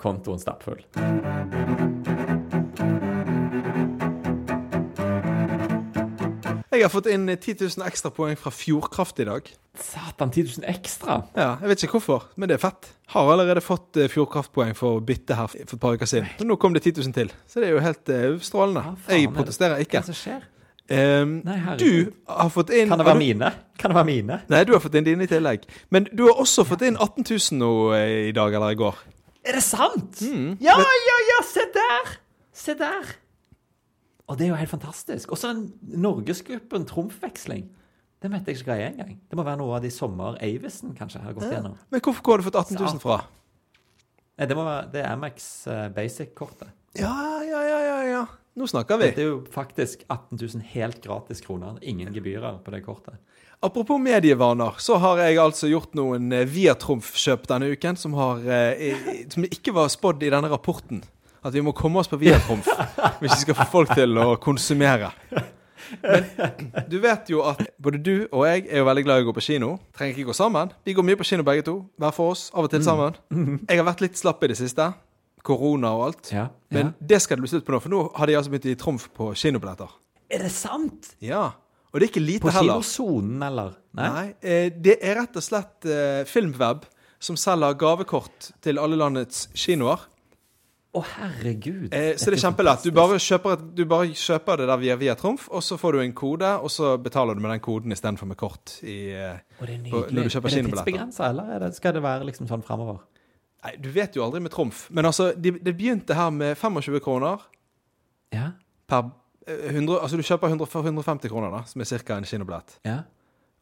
[0.00, 0.82] kontoen stappfull.
[6.82, 9.46] Jeg har fått inn 10 000 ekstra poeng fra Fjordkraft i dag.
[9.78, 11.20] Satan, 10 000 ekstra!
[11.38, 12.88] Ja, Jeg vet ikke hvorfor, men det er fett.
[13.14, 16.26] Har allerede fått eh, Fjordkraftpoeng for å bytte her for et par uker siden.
[16.40, 18.82] Men nå kom det 10 000 til, så det er jo helt uh, strålende.
[18.82, 20.48] Ja, faen jeg protesterer ikke Hva er det som skjer?
[20.92, 21.92] Um, Nei, du
[22.26, 23.52] har fått inn Kan det være du- mine?
[23.78, 24.40] Kan det være mine?
[24.50, 25.70] Nei, du har fått inn dine i tillegg.
[25.94, 28.98] Men du har også fått inn 18 000 nå eh, i dag eller i går.
[29.46, 30.18] Er det sant?
[30.18, 30.56] Mm.
[30.58, 31.38] Ja, ja, ja!
[31.46, 32.16] Se der!
[32.52, 33.14] Se der!
[34.32, 35.32] Og det er jo helt fantastisk.
[35.34, 35.66] Og så en
[36.00, 37.66] Norgesgruppen trumfveksling.
[38.22, 39.16] Det vet jeg ikke hva er engang.
[39.28, 41.74] Det må være noe av de sommer Avisen kanskje har gått gjennom.
[41.92, 43.18] Men hvorfor har du fått 18 000 fra?
[44.40, 46.70] Det må være det er Amex eh, Basic-kortet.
[46.96, 47.12] Ja,
[47.44, 48.22] ja, ja, ja, ja.
[48.56, 49.10] Nå snakker vi.
[49.16, 51.76] Det er jo faktisk 18 000 helt gratis kroner.
[51.82, 53.20] Ingen gebyrer på det kortet.
[53.62, 58.96] Apropos medievaner, så har jeg altså gjort noen via Viatrumf-kjøp denne uken som, har, eh,
[59.30, 61.04] som ikke var spådd i denne rapporten.
[61.42, 62.68] At vi må komme oss på Viatrumf
[63.22, 65.10] hvis vi skal få folk til å konsumere.
[66.02, 66.28] Men
[66.88, 69.34] du vet jo at både du og jeg er jo veldig glad i å gå
[69.36, 69.72] på kino.
[69.96, 70.70] Trenger ikke gå sammen.
[70.86, 71.74] Vi går mye på kino begge to.
[72.00, 72.46] Hver for oss.
[72.54, 73.18] Av og til sammen.
[73.68, 74.86] Jeg har vært litt slapp i det siste.
[75.42, 76.30] Korona og alt.
[76.32, 76.46] Ja.
[76.72, 78.72] Men det skal det bli slutt på nå, for nå har de altså begynt å
[78.72, 79.90] gi trumf på kinobilletter.
[80.32, 81.10] Er det sant?
[81.20, 81.48] Ja.
[81.90, 82.78] Og det er ikke lite På heller.
[82.78, 83.74] kinosonen, eller?
[83.98, 84.60] Nei, Nei.
[84.86, 86.86] det er rett og slett eh, Filmweb
[87.22, 90.06] som selger gavekort til alle landets kinoer.
[90.92, 91.86] Å, herregud.
[91.96, 92.82] Eh, så det er kjempelett.
[92.84, 95.96] Du bare, kjøper et, du bare kjøper det der via, via Trumf, og så får
[95.96, 98.74] du en kode, og så betaler du med den koden istedenfor med kort.
[98.84, 101.94] I, oh, det er på- når du kjøper er det tidsbegrensa, eller er det, skal
[101.96, 103.00] det være liksom sånn framover?
[103.64, 104.88] nei, du vet jo aldri med Trumf.
[104.90, 107.38] Men altså, de, det begynte her med 25 kroner
[108.34, 108.50] Ja.
[108.90, 109.04] per
[109.46, 112.16] eh, 100, Altså du kjøper 100, for 150 kroner, da, som er ca.
[112.18, 112.78] en kinobillett.
[112.84, 112.98] ja.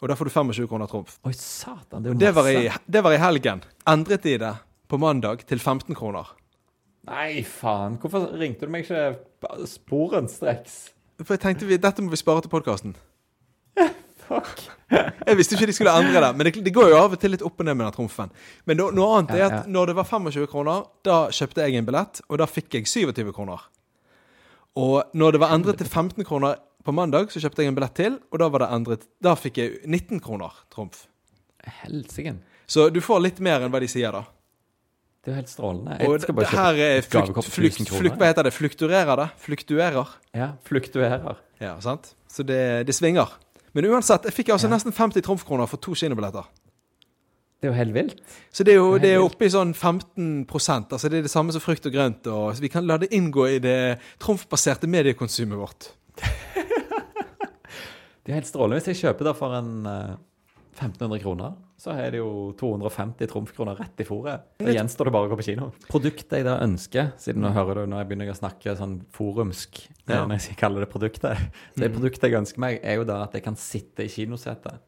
[0.00, 1.18] Og da får du 25 kroner Trumf.
[1.28, 2.00] Oi, satan.
[2.02, 2.80] Det er jo Det var, i, masse.
[2.88, 3.60] det var i helgen.
[3.86, 4.52] Endret de det
[4.88, 6.24] på mandag til 15 kroner.
[7.08, 7.96] Nei, faen.
[8.00, 10.80] Hvorfor ringte du meg ikke sporenstreks?
[11.22, 12.94] For jeg tenkte vi, dette må vi spare til podkasten.
[14.26, 14.62] Fuck.
[14.90, 17.32] Jeg visste ikke de skulle endre det, men det, det går jo av og til
[17.34, 18.32] litt opp og ned med den trumfen.
[18.68, 21.86] Men no, noe annet er at når det var 25 kroner, da kjøpte jeg en
[21.88, 23.64] billett, og da fikk jeg 27 kroner.
[24.80, 27.96] Og når det var endret til 15 kroner på mandag, så kjøpte jeg en billett
[27.98, 31.04] til, og da var det endret Da fikk jeg 19 kroner trumf.
[31.82, 32.36] Helsike.
[32.70, 34.24] Så du får litt mer enn hva de sier, da.
[35.20, 35.96] Det er jo helt strålende.
[36.00, 38.14] Jeg skal bare kjøpe gavekort på 1000 kroner.
[38.16, 38.52] Hva heter det?
[38.56, 39.28] Flukturerer det?
[39.44, 40.14] Fluktuerer.
[40.32, 41.36] Ja, fluktuerer.
[41.60, 42.14] Ja, sant?
[42.30, 43.34] Så det, det svinger.
[43.76, 44.74] Men uansett, jeg fikk altså Ja.
[44.74, 46.48] nesten 50 trumfkroner for to kinobilletter.
[47.60, 48.20] Det er jo helt vilt.
[48.50, 51.22] Så det er jo Det er det er oppe i sånn 15 altså Det er
[51.22, 52.26] det samme som frukt og grønt.
[52.26, 55.90] Og, så vi kan la det inngå i det trumfbaserte mediekonsumet vårt.
[58.24, 58.80] Det er helt strålende.
[58.80, 60.16] Hvis jeg kjøper det for en eh,
[60.72, 64.42] 1500 kroner, så er det jo 250 trumfkroner rett i fòret.
[64.60, 65.70] Da gjenstår det bare å gå på kino.
[65.88, 69.80] Produktet jeg da ønsker, siden nå hører du når jeg begynner å snakke sånn forumsk,
[69.88, 70.26] eh, Ja.
[70.26, 71.36] når jeg kaller det produktet,
[71.74, 74.78] så det produktet jeg ønsker meg, er jo da at jeg kan sitte i kinosetet,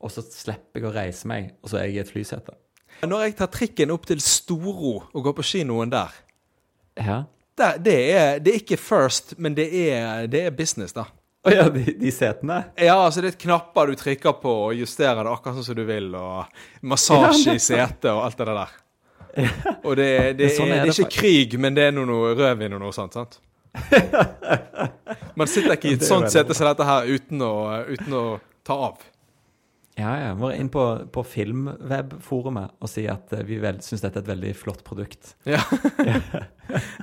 [0.00, 2.54] og så slipper jeg å reise meg, og så er jeg i et flysete.
[3.02, 6.12] Når jeg tar trikken opp til Storo og går på kinoen der,
[6.96, 7.24] Ja.
[7.56, 11.04] der det, er, det er ikke first, men det er, det er business, da.
[11.44, 12.62] Å ja, de, de setene?
[12.80, 15.84] Ja, altså det er knapper du trykker på og justerer det akkurat sånn som du
[15.88, 18.72] vil, og massasje i setet og alt det der.
[19.82, 22.32] Og det, det, Det sånn er, det er ikke krig, men det er noe, noe
[22.38, 23.40] rødvin og noe sånt, sant?
[25.38, 27.54] Man sitter ikke i et sånt sete som dette her uten å,
[27.90, 28.24] uten å
[28.64, 29.02] ta av.
[29.94, 30.34] Ja, ja.
[30.34, 34.30] var inn på, på Filmweb-forumet og si at eh, vi vel, syns dette er et
[34.32, 35.36] veldig flott produkt.
[35.46, 35.60] Ja.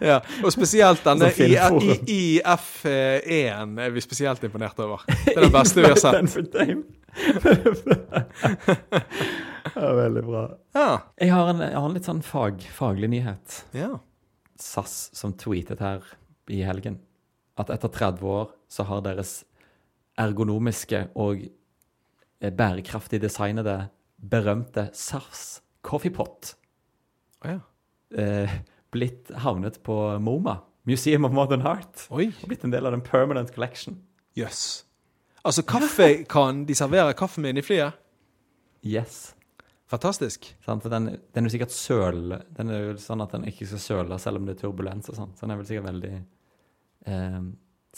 [0.01, 0.17] ja.
[0.41, 4.99] Og spesielt denne IF1 er vi spesielt imponert over.
[5.07, 6.31] Det er den beste vi har sett.
[9.71, 10.57] Ja, veldig bra.
[10.75, 10.99] Ja.
[11.21, 13.65] Jeg har en, jeg har en litt sånn fag, faglig nyhet.
[13.77, 13.99] ja.
[14.61, 16.05] SAS som tweetet her
[16.53, 16.99] i helgen
[17.57, 19.43] at etter 30 år så har deres
[20.21, 21.49] ergonomiske og eh,
[22.49, 23.75] bærekraftig designede
[24.17, 26.53] berømte SARS Coffeepot
[27.45, 27.59] oh, ja.
[28.17, 28.53] eh,
[28.93, 30.57] blitt havnet på MoMA,
[30.89, 32.29] Museum of Modern Art, Oi.
[32.41, 33.99] og blitt en del av den permanent collection.
[34.37, 34.83] Jøss.
[35.41, 37.97] Altså, kaffe kan de servere kaffen min i flyet?
[38.85, 39.33] Yes.
[39.91, 40.47] Fantastisk.
[40.63, 43.67] Sånn, For den, den er jo sikkert søl Den er jo sånn at den ikke
[43.67, 45.33] skal søle selv om det er turbulens og sånn.
[45.35, 46.13] Så den er vel sikkert veldig
[47.11, 47.41] eh,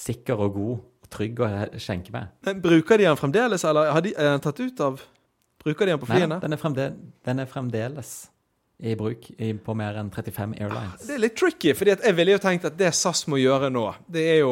[0.03, 0.82] sikker og god
[1.13, 1.49] trygg å
[1.80, 2.32] skjenke med.
[2.47, 5.02] Men Bruker de den fremdeles, eller har de er den tatt ut av
[5.63, 6.41] Bruker de den på Nei, flyene?
[6.43, 6.89] den er, fremde,
[7.23, 8.13] den er fremdeles
[8.84, 11.06] i bruk i, på mer enn 35 airlines.
[11.08, 13.86] Det er litt tricky, fordi jeg ville jo tenkt at det SAS må gjøre nå
[14.12, 14.49] Det er jo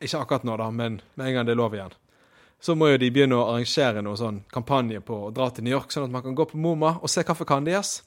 [0.00, 1.92] Ikke akkurat nå, da, men med en gang det er lov igjen.
[2.62, 5.74] Så må jo de begynne å arrangere noe sånn kampanje på å dra til New
[5.74, 7.98] York, sånn at man kan gå på MoMA og se kaffekannen deres.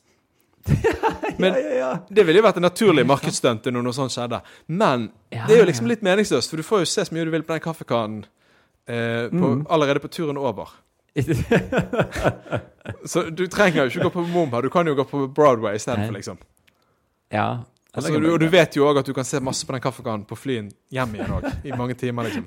[1.41, 4.39] Men det ville jo vært en naturlig markedsstunt når noe sånt skjedde.
[4.67, 7.25] Men Ja, det er jo liksom litt meningsløst, for du får jo se så mye
[7.25, 8.23] du vil på den kaffekannen
[8.87, 9.65] eh, på, Mm.
[9.69, 10.69] allerede på turen over.
[13.05, 16.13] Så du trenger jo ikke gå på MoMA, du kan jo gå på Broadway istedenfor,
[16.17, 16.37] liksom.
[17.33, 17.63] ja.
[17.93, 20.21] Altså, du, og du vet jo òg at du kan se masse på den kaffekannen
[20.23, 22.45] på flyen hjem igjen òg, i mange timer, liksom.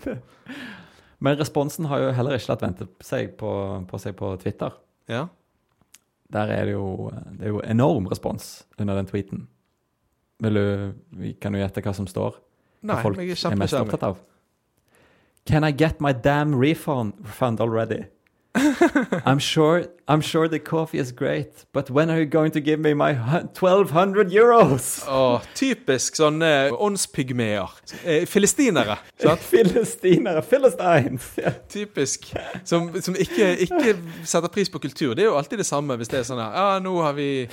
[1.24, 3.50] Men responsen har jo heller ikke latt vente seg på,
[3.90, 4.72] på seg på Twitter.
[5.12, 5.26] Ja.
[6.32, 9.46] Der er det jo, det er jo enorm respons under den tweeten.
[10.42, 12.40] Vil du, vi kan jo gjette hva som står.
[12.84, 14.22] Nei, hva folk er er mest opptatt av.
[15.44, 18.04] Can I get my damn refund, refund already?
[19.26, 22.78] I'm sure, I'm sure the coffee is great, but when are you going to give
[22.78, 25.02] me my 1200 euros?
[25.08, 27.72] Åh, typisk sånne åndspygmeer.
[28.04, 28.98] Eh, Filistinere.
[29.22, 29.42] Sant?
[29.42, 31.32] Filistinere, Philistines.
[31.36, 31.50] Ja.
[31.68, 32.30] Typisk.
[32.64, 35.14] Som, som ikke, ikke setter pris på kultur.
[35.14, 37.48] Det er jo alltid det samme hvis det er sånn her Ja, nå har vi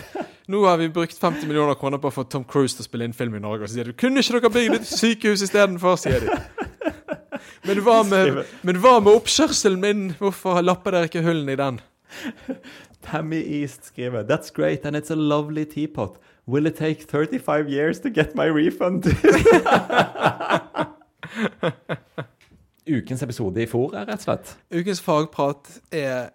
[0.51, 3.07] nå har vi brukt 50 millioner kroner på å få Tom Cruise til å spille
[3.09, 3.65] inn film i Norge.
[3.65, 6.41] Og så sier de kunne ikke dere bygd et sykehus istedenfor, sier de.
[7.67, 10.03] Men hva med, men hva med oppkjørselen min?
[10.19, 11.79] Hvorfor lapper dere ikke hullene i den?
[13.05, 16.17] Tammy East skriver That's great and it's a lovely teapot.
[16.47, 19.05] Will it take 35 years to get my refund?
[22.91, 24.55] Ukens episode i fòret, rett og slett.
[24.73, 26.31] Ukens fagprat er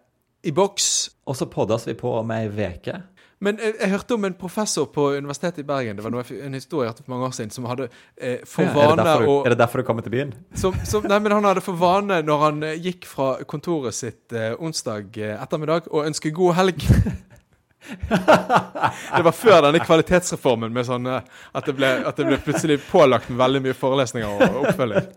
[0.47, 1.11] i boks.
[1.27, 3.01] Og så poddes vi på om ei uke.
[3.45, 6.57] Men jeg, jeg hørte om en professor på Universitetet i Bergen Det var noe, en
[6.57, 9.29] historie jeg hørte for mange år siden, som hadde eh, for Ja, er, det vane
[9.29, 10.33] å er det derfor du kommer til byen?
[10.57, 14.33] som, som, Nei, men han hadde for vane når han eh, gikk fra kontoret sitt
[14.33, 16.87] eh, onsdag eh, ettermiddag å ønske god helg.
[19.17, 21.23] Det var før denne kvalitetsreformen med sånn eh,
[21.53, 25.09] at, det ble, at det ble plutselig pålagt med veldig mye forelesninger og oppfølging.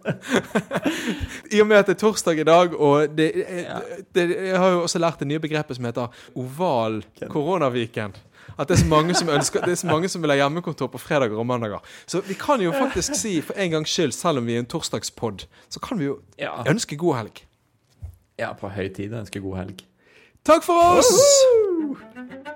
[1.56, 3.80] I og med at det er torsdag i dag, og det, Ja.
[4.16, 8.16] det, jeg har jo også lært det nye begrepet som heter oval koronaviken.
[8.60, 10.90] At det er, så mange som ønsker, det er så mange som vil ha hjemmekontor
[10.92, 11.84] på fredager og mandager.
[12.10, 14.70] Så vi kan jo faktisk si, for en gangs skyld, selv om vi er en
[14.70, 16.18] torsdagspod, så kan vi jo
[16.68, 17.46] ønske god helg.
[18.40, 19.14] Ja, på høy tid.
[19.14, 19.86] Ønsker god helg.
[20.48, 22.56] Takk for oss!